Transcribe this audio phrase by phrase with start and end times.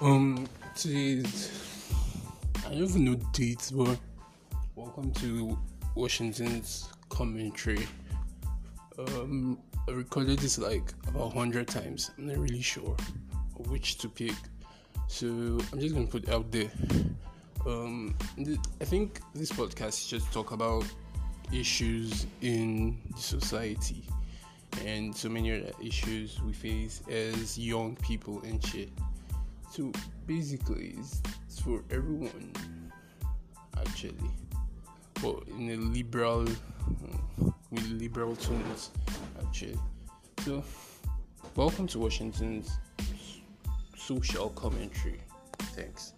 [0.00, 1.28] Um, today
[2.64, 3.98] I don't even know dates, but
[4.76, 5.58] welcome to
[5.96, 7.84] Washington's commentary.
[8.96, 9.58] Um,
[9.88, 12.12] I recorded this like about hundred times.
[12.16, 12.96] I'm not really sure
[13.66, 14.36] which to pick,
[15.08, 16.70] so I'm just gonna put it out there.
[17.66, 18.14] Um,
[18.80, 20.84] I think this podcast is just talk about
[21.52, 24.04] issues in society
[24.84, 28.90] and so many other issues we face as young people and shit.
[29.70, 29.92] So
[30.26, 32.52] basically, it's, for everyone,
[33.76, 34.30] actually,
[35.22, 36.46] but in a liberal,
[37.70, 38.90] with liberal tones,
[39.44, 39.76] actually.
[40.44, 40.64] So,
[41.54, 42.78] welcome to Washington's
[43.96, 45.20] social commentary.
[45.76, 46.14] Thanks.